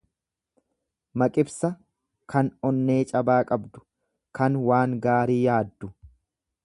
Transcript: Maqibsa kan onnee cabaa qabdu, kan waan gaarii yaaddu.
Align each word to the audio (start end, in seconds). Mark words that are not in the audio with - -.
Maqibsa 1.23 1.69
kan 2.35 2.49
onnee 2.69 2.97
cabaa 3.11 3.37
qabdu, 3.53 3.85
kan 4.41 4.59
waan 4.71 4.97
gaarii 5.07 5.41
yaaddu. 5.45 5.93